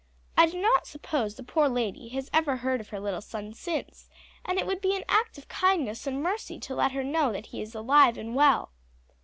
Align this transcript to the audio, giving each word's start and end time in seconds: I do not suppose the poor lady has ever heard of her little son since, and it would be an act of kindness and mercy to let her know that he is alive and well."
I 0.35 0.47
do 0.47 0.59
not 0.59 0.87
suppose 0.87 1.35
the 1.35 1.43
poor 1.43 1.69
lady 1.69 2.07
has 2.09 2.27
ever 2.33 2.55
heard 2.55 2.81
of 2.81 2.89
her 2.89 2.99
little 2.99 3.21
son 3.21 3.53
since, 3.53 4.09
and 4.43 4.57
it 4.57 4.65
would 4.65 4.81
be 4.81 4.95
an 4.97 5.03
act 5.07 5.37
of 5.37 5.47
kindness 5.47 6.07
and 6.07 6.23
mercy 6.23 6.57
to 6.57 6.73
let 6.73 6.93
her 6.93 7.03
know 7.03 7.31
that 7.33 7.45
he 7.45 7.61
is 7.61 7.75
alive 7.75 8.17
and 8.17 8.33
well." 8.33 8.71